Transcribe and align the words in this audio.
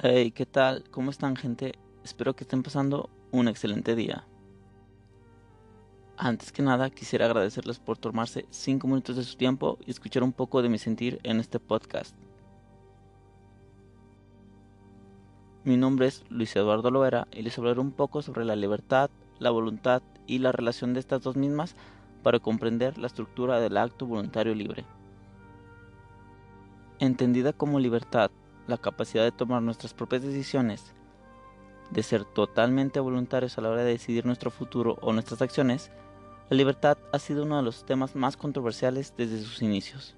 Hey, 0.00 0.30
¿qué 0.30 0.46
tal? 0.46 0.84
¿Cómo 0.92 1.10
están 1.10 1.34
gente? 1.34 1.74
Espero 2.04 2.36
que 2.36 2.44
estén 2.44 2.62
pasando 2.62 3.10
un 3.32 3.48
excelente 3.48 3.96
día. 3.96 4.24
Antes 6.16 6.52
que 6.52 6.62
nada, 6.62 6.88
quisiera 6.88 7.26
agradecerles 7.26 7.80
por 7.80 7.98
tomarse 7.98 8.46
5 8.50 8.86
minutos 8.86 9.16
de 9.16 9.24
su 9.24 9.36
tiempo 9.36 9.76
y 9.84 9.90
escuchar 9.90 10.22
un 10.22 10.32
poco 10.32 10.62
de 10.62 10.68
mi 10.68 10.78
sentir 10.78 11.18
en 11.24 11.40
este 11.40 11.58
podcast. 11.58 12.14
Mi 15.64 15.76
nombre 15.76 16.06
es 16.06 16.24
Luis 16.28 16.54
Eduardo 16.54 16.92
Loera 16.92 17.26
y 17.32 17.42
les 17.42 17.58
hablaré 17.58 17.80
un 17.80 17.90
poco 17.90 18.22
sobre 18.22 18.44
la 18.44 18.54
libertad, 18.54 19.10
la 19.40 19.50
voluntad 19.50 20.02
y 20.28 20.38
la 20.38 20.52
relación 20.52 20.94
de 20.94 21.00
estas 21.00 21.22
dos 21.22 21.34
mismas 21.34 21.74
para 22.22 22.38
comprender 22.38 22.98
la 22.98 23.08
estructura 23.08 23.58
del 23.58 23.76
acto 23.76 24.06
voluntario 24.06 24.54
libre. 24.54 24.84
Entendida 27.00 27.52
como 27.52 27.80
libertad, 27.80 28.30
la 28.68 28.78
capacidad 28.78 29.24
de 29.24 29.32
tomar 29.32 29.62
nuestras 29.62 29.94
propias 29.94 30.22
decisiones, 30.22 30.94
de 31.90 32.02
ser 32.02 32.24
totalmente 32.24 33.00
voluntarios 33.00 33.56
a 33.58 33.62
la 33.62 33.70
hora 33.70 33.82
de 33.82 33.92
decidir 33.92 34.26
nuestro 34.26 34.50
futuro 34.50 34.98
o 35.00 35.12
nuestras 35.12 35.42
acciones, 35.42 35.90
la 36.50 36.56
libertad 36.56 36.98
ha 37.12 37.18
sido 37.18 37.44
uno 37.44 37.56
de 37.56 37.62
los 37.62 37.84
temas 37.84 38.14
más 38.14 38.36
controversiales 38.36 39.14
desde 39.16 39.40
sus 39.40 39.62
inicios. 39.62 40.14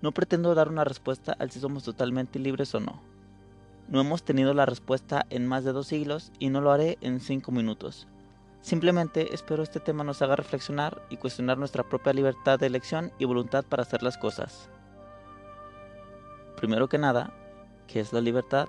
No 0.00 0.12
pretendo 0.12 0.54
dar 0.54 0.68
una 0.68 0.84
respuesta 0.84 1.36
al 1.38 1.50
si 1.50 1.60
somos 1.60 1.84
totalmente 1.84 2.38
libres 2.38 2.74
o 2.74 2.80
no. 2.80 3.02
No 3.88 4.00
hemos 4.00 4.22
tenido 4.22 4.54
la 4.54 4.66
respuesta 4.66 5.26
en 5.30 5.46
más 5.46 5.64
de 5.64 5.72
dos 5.72 5.88
siglos 5.88 6.32
y 6.38 6.48
no 6.48 6.60
lo 6.60 6.72
haré 6.72 6.96
en 7.00 7.20
cinco 7.20 7.52
minutos. 7.52 8.08
Simplemente 8.60 9.34
espero 9.34 9.64
este 9.64 9.80
tema 9.80 10.04
nos 10.04 10.22
haga 10.22 10.36
reflexionar 10.36 11.02
y 11.10 11.16
cuestionar 11.16 11.58
nuestra 11.58 11.88
propia 11.88 12.12
libertad 12.12 12.60
de 12.60 12.66
elección 12.66 13.12
y 13.18 13.24
voluntad 13.24 13.64
para 13.64 13.82
hacer 13.82 14.04
las 14.04 14.16
cosas. 14.16 14.70
Primero 16.62 16.88
que 16.88 16.96
nada, 16.96 17.32
¿qué 17.88 17.98
es 17.98 18.12
la 18.12 18.20
libertad? 18.20 18.68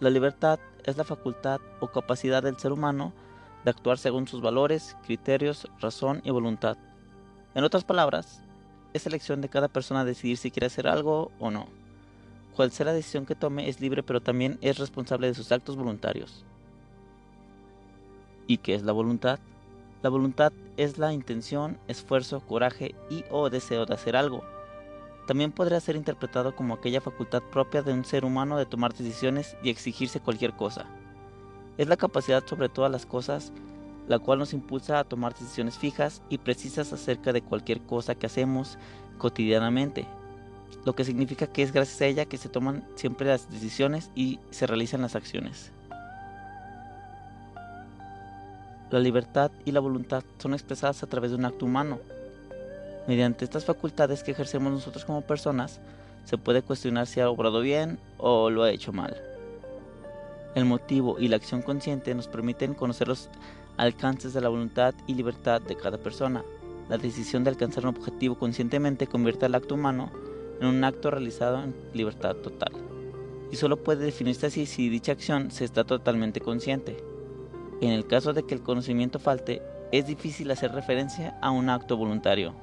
La 0.00 0.10
libertad 0.10 0.58
es 0.82 0.96
la 0.96 1.04
facultad 1.04 1.60
o 1.78 1.86
capacidad 1.86 2.42
del 2.42 2.58
ser 2.58 2.72
humano 2.72 3.12
de 3.62 3.70
actuar 3.70 3.98
según 3.98 4.26
sus 4.26 4.42
valores, 4.42 4.96
criterios, 5.06 5.70
razón 5.78 6.22
y 6.24 6.30
voluntad. 6.32 6.76
En 7.54 7.62
otras 7.62 7.84
palabras, 7.84 8.42
es 8.94 9.06
elección 9.06 9.40
de 9.40 9.48
cada 9.48 9.68
persona 9.68 10.04
decidir 10.04 10.38
si 10.38 10.50
quiere 10.50 10.66
hacer 10.66 10.88
algo 10.88 11.30
o 11.38 11.52
no. 11.52 11.68
Cual 12.56 12.72
sea 12.72 12.86
la 12.86 12.94
decisión 12.94 13.26
que 13.26 13.36
tome 13.36 13.68
es 13.68 13.80
libre 13.80 14.02
pero 14.02 14.20
también 14.20 14.58
es 14.60 14.78
responsable 14.78 15.28
de 15.28 15.34
sus 15.34 15.52
actos 15.52 15.76
voluntarios. 15.76 16.44
¿Y 18.48 18.56
qué 18.56 18.74
es 18.74 18.82
la 18.82 18.90
voluntad? 18.90 19.38
La 20.02 20.10
voluntad 20.10 20.52
es 20.76 20.98
la 20.98 21.12
intención, 21.12 21.78
esfuerzo, 21.86 22.40
coraje 22.40 22.96
y 23.08 23.22
o 23.30 23.50
deseo 23.50 23.86
de 23.86 23.94
hacer 23.94 24.16
algo 24.16 24.42
también 25.26 25.52
podría 25.52 25.80
ser 25.80 25.96
interpretado 25.96 26.54
como 26.54 26.74
aquella 26.74 27.00
facultad 27.00 27.42
propia 27.42 27.82
de 27.82 27.92
un 27.92 28.04
ser 28.04 28.24
humano 28.24 28.56
de 28.56 28.66
tomar 28.66 28.94
decisiones 28.94 29.56
y 29.62 29.70
exigirse 29.70 30.20
cualquier 30.20 30.52
cosa. 30.52 30.86
Es 31.78 31.88
la 31.88 31.96
capacidad 31.96 32.46
sobre 32.46 32.68
todas 32.68 32.90
las 32.90 33.06
cosas 33.06 33.52
la 34.08 34.18
cual 34.18 34.38
nos 34.38 34.52
impulsa 34.52 34.98
a 34.98 35.04
tomar 35.04 35.34
decisiones 35.34 35.78
fijas 35.78 36.22
y 36.28 36.38
precisas 36.38 36.92
acerca 36.92 37.32
de 37.32 37.42
cualquier 37.42 37.80
cosa 37.80 38.14
que 38.14 38.26
hacemos 38.26 38.78
cotidianamente, 39.18 40.06
lo 40.84 40.94
que 40.94 41.04
significa 41.04 41.46
que 41.46 41.62
es 41.62 41.72
gracias 41.72 42.00
a 42.00 42.06
ella 42.06 42.24
que 42.26 42.38
se 42.38 42.48
toman 42.48 42.84
siempre 42.94 43.26
las 43.26 43.50
decisiones 43.50 44.10
y 44.14 44.38
se 44.50 44.66
realizan 44.66 45.02
las 45.02 45.16
acciones. 45.16 45.72
La 48.90 49.00
libertad 49.00 49.50
y 49.64 49.72
la 49.72 49.80
voluntad 49.80 50.22
son 50.38 50.54
expresadas 50.54 51.02
a 51.02 51.08
través 51.08 51.32
de 51.32 51.36
un 51.36 51.44
acto 51.44 51.66
humano, 51.66 51.98
Mediante 53.06 53.44
estas 53.44 53.64
facultades 53.64 54.22
que 54.22 54.32
ejercemos 54.32 54.72
nosotros 54.72 55.04
como 55.04 55.20
personas, 55.20 55.80
se 56.24 56.38
puede 56.38 56.62
cuestionar 56.62 57.06
si 57.06 57.20
ha 57.20 57.30
obrado 57.30 57.60
bien 57.60 57.98
o 58.18 58.50
lo 58.50 58.64
ha 58.64 58.70
hecho 58.72 58.92
mal. 58.92 59.16
El 60.56 60.64
motivo 60.64 61.18
y 61.18 61.28
la 61.28 61.36
acción 61.36 61.62
consciente 61.62 62.14
nos 62.14 62.26
permiten 62.26 62.74
conocer 62.74 63.06
los 63.08 63.28
alcances 63.76 64.32
de 64.32 64.40
la 64.40 64.48
voluntad 64.48 64.94
y 65.06 65.14
libertad 65.14 65.60
de 65.60 65.76
cada 65.76 65.98
persona. 65.98 66.42
La 66.88 66.98
decisión 66.98 67.44
de 67.44 67.50
alcanzar 67.50 67.84
un 67.84 67.96
objetivo 67.96 68.38
conscientemente 68.38 69.06
convierte 69.06 69.46
al 69.46 69.54
acto 69.54 69.74
humano 69.74 70.10
en 70.60 70.66
un 70.66 70.82
acto 70.82 71.10
realizado 71.10 71.62
en 71.62 71.74
libertad 71.92 72.34
total. 72.36 72.72
Y 73.52 73.56
solo 73.56 73.76
puede 73.76 74.04
definirse 74.04 74.46
así 74.46 74.66
si 74.66 74.88
dicha 74.88 75.12
acción 75.12 75.50
se 75.50 75.64
está 75.64 75.84
totalmente 75.84 76.40
consciente. 76.40 76.96
En 77.80 77.90
el 77.90 78.06
caso 78.06 78.32
de 78.32 78.42
que 78.44 78.54
el 78.54 78.62
conocimiento 78.62 79.18
falte, 79.18 79.62
es 79.92 80.06
difícil 80.06 80.50
hacer 80.50 80.72
referencia 80.72 81.38
a 81.40 81.50
un 81.50 81.68
acto 81.68 81.96
voluntario. 81.96 82.54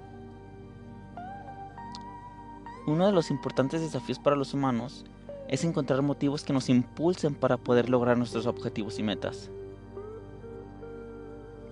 Uno 2.86 3.06
de 3.06 3.14
los 3.14 3.32
importantes 3.32 3.80
desafíos 3.80 4.20
para 4.20 4.36
los 4.36 4.54
humanos 4.54 5.06
es 5.48 5.64
encontrar 5.64 6.02
motivos 6.02 6.44
que 6.44 6.52
nos 6.52 6.68
impulsen 6.68 7.34
para 7.34 7.56
poder 7.56 7.90
lograr 7.90 8.18
nuestros 8.18 8.46
objetivos 8.46 9.00
y 9.00 9.04
metas. 9.04 9.50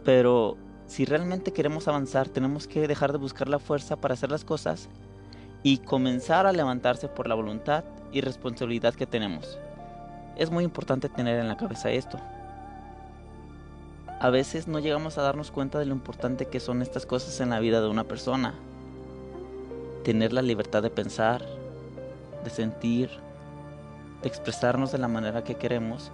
Pero 0.05 0.55
si 0.87 1.03
realmente 1.03 1.51
queremos 1.51 1.89
avanzar, 1.89 2.29
tenemos 2.29 2.65
que 2.65 2.87
dejar 2.87 3.11
de 3.11 3.17
buscar 3.17 3.49
la 3.49 3.59
fuerza 3.59 3.97
para 3.97 4.13
hacer 4.13 4.31
las 4.31 4.45
cosas 4.45 4.87
y 5.63 5.79
comenzar 5.79 6.45
a 6.45 6.53
levantarse 6.53 7.09
por 7.09 7.27
la 7.27 7.35
voluntad 7.35 7.83
y 8.13 8.21
responsabilidad 8.21 8.93
que 8.93 9.05
tenemos. 9.05 9.59
Es 10.37 10.49
muy 10.49 10.63
importante 10.63 11.09
tener 11.09 11.39
en 11.39 11.49
la 11.49 11.57
cabeza 11.57 11.91
esto. 11.91 12.19
A 14.21 14.29
veces 14.29 14.69
no 14.69 14.79
llegamos 14.79 15.17
a 15.17 15.23
darnos 15.23 15.51
cuenta 15.51 15.77
de 15.77 15.85
lo 15.85 15.93
importante 15.93 16.45
que 16.45 16.61
son 16.61 16.81
estas 16.81 17.05
cosas 17.05 17.41
en 17.41 17.49
la 17.49 17.59
vida 17.59 17.81
de 17.81 17.89
una 17.89 18.05
persona 18.05 18.53
tener 20.03 20.33
la 20.33 20.41
libertad 20.41 20.81
de 20.81 20.89
pensar, 20.89 21.45
de 22.43 22.49
sentir, 22.49 23.09
de 24.21 24.27
expresarnos 24.27 24.91
de 24.91 24.97
la 24.97 25.07
manera 25.07 25.43
que 25.43 25.55
queremos, 25.55 26.11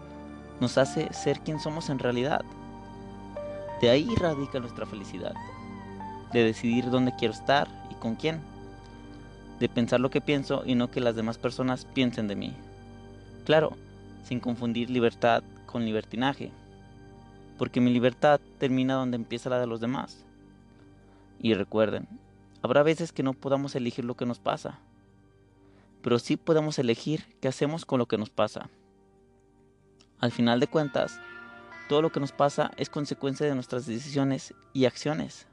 nos 0.60 0.78
hace 0.78 1.14
ser 1.14 1.40
quien 1.42 1.60
somos 1.60 1.90
en 1.90 2.00
realidad. 2.00 2.44
De 3.82 3.90
ahí 3.90 4.10
radica 4.16 4.60
nuestra 4.60 4.86
felicidad, 4.86 5.34
de 6.34 6.44
decidir 6.44 6.90
dónde 6.90 7.14
quiero 7.18 7.34
estar 7.34 7.68
y 7.92 7.96
con 7.96 8.16
quién, 8.16 8.42
de 9.60 9.70
pensar 9.70 10.00
lo 10.00 10.10
que 10.10 10.22
pienso 10.22 10.64
y 10.66 10.76
no 10.76 10.90
que 10.92 11.00
las 11.00 11.16
demás 11.16 11.38
personas 11.38 11.86
piensen 11.86 12.28
de 12.28 12.36
mí. 12.36 12.54
Claro, 13.46 13.74
sin 14.24 14.40
confundir 14.40 14.90
libertad 14.90 15.44
con 15.66 15.86
libertinaje, 15.86 16.52
porque 17.58 17.82
mi 17.82 17.92
libertad 17.92 18.40
termina 18.60 18.96
donde 18.96 19.16
empieza 19.16 19.50
la 19.50 19.60
de 19.60 19.68
los 19.68 19.80
demás. 19.80 20.24
Y 21.40 21.54
recuerden, 21.54 22.08
Habrá 22.62 22.84
veces 22.84 23.12
que 23.12 23.24
no 23.24 23.34
podamos 23.34 23.76
elegir 23.76 24.06
lo 24.06 24.16
que 24.16 24.26
nos 24.26 24.40
pasa, 24.40 24.80
pero 26.02 26.20
sí 26.20 26.38
podemos 26.38 26.80
elegir 26.80 27.38
qué 27.40 27.48
hacemos 27.48 27.86
con 27.86 28.00
lo 28.00 28.08
que 28.08 28.18
nos 28.18 28.30
pasa. 28.30 28.70
Al 30.20 30.32
final 30.32 30.60
de 30.60 30.68
cuentas, 30.68 31.20
todo 31.88 32.02
lo 32.02 32.12
que 32.12 32.20
nos 32.20 32.32
pasa 32.32 32.72
es 32.78 32.90
consecuencia 32.90 33.46
de 33.46 33.56
nuestras 33.56 33.86
decisiones 33.86 34.54
y 34.74 34.86
acciones. 34.86 35.48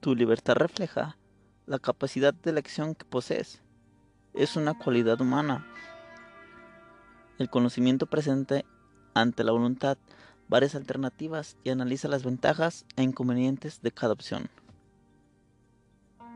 Tu 0.00 0.14
libertad 0.14 0.54
refleja 0.54 1.16
la 1.66 1.78
capacidad 1.78 2.32
de 2.32 2.50
elección 2.50 2.94
que 2.94 3.04
posees. 3.04 3.60
Es 4.34 4.56
una 4.56 4.78
cualidad 4.78 5.20
humana. 5.20 5.66
El 7.38 7.50
conocimiento 7.50 8.06
presente 8.06 8.64
ante 9.14 9.44
la 9.44 9.52
voluntad 9.52 9.98
varias 10.50 10.74
alternativas 10.74 11.56
y 11.62 11.70
analiza 11.70 12.08
las 12.08 12.24
ventajas 12.24 12.84
e 12.96 13.04
inconvenientes 13.04 13.80
de 13.82 13.92
cada 13.92 14.12
opción. 14.12 14.50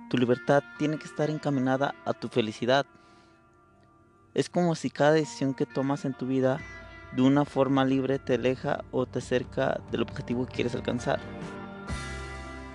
Tu 0.08 0.16
libertad 0.16 0.62
tiene 0.78 0.98
que 0.98 1.06
estar 1.06 1.30
encaminada 1.30 1.97
a 2.04 2.12
tu 2.12 2.28
felicidad. 2.28 2.86
Es 4.32 4.48
como 4.48 4.76
si 4.76 4.88
cada 4.88 5.12
decisión 5.12 5.52
que 5.52 5.66
tomas 5.66 6.04
en 6.04 6.14
tu 6.14 6.26
vida 6.26 6.60
de 7.16 7.22
una 7.22 7.44
forma 7.44 7.84
libre 7.84 8.20
te 8.20 8.34
aleja 8.34 8.84
o 8.92 9.04
te 9.04 9.19
acerca 9.19 9.80
del 9.91 10.02
objetivo 10.02 10.46
que 10.46 10.54
quieres 10.54 10.76
alcanzar. 10.76 11.19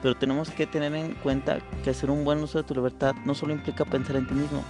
Pero 0.01 0.17
tenemos 0.17 0.49
que 0.49 0.67
tener 0.67 0.93
en 0.93 1.15
cuenta 1.15 1.59
que 1.83 1.89
hacer 1.89 2.11
un 2.11 2.25
buen 2.25 2.39
uso 2.39 2.57
de 2.57 2.65
tu 2.65 2.73
libertad 2.73 3.15
no 3.25 3.33
solo 3.33 3.53
implica 3.53 3.85
pensar 3.85 4.17
en 4.17 4.27
ti 4.27 4.33
mismo, 4.33 4.63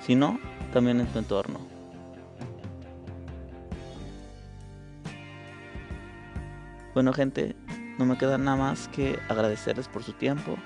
sino 0.00 0.38
también 0.72 1.00
en 1.00 1.08
tu 1.08 1.18
entorno. 1.18 1.79
Bueno 6.92 7.12
gente, 7.12 7.54
no 7.98 8.04
me 8.04 8.18
queda 8.18 8.36
nada 8.36 8.56
más 8.56 8.88
que 8.88 9.16
agradecerles 9.28 9.86
por 9.86 10.02
su 10.02 10.12
tiempo. 10.12 10.56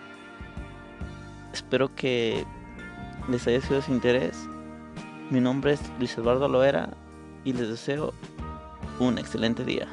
Espero 1.53 1.95
que 1.95 2.47
les 3.29 3.47
haya 3.47 3.61
sido 3.61 3.77
de 3.77 3.83
su 3.83 3.93
interés. 3.93 4.49
Mi 5.31 5.41
nombre 5.41 5.75
es 5.75 5.81
Luis 5.99 6.17
Eduardo 6.17 6.49
Loera 6.49 6.97
y 7.45 7.53
les 7.53 7.69
deseo 7.69 8.15
un 9.01 9.19
excelente 9.19 9.65
día. 9.65 9.87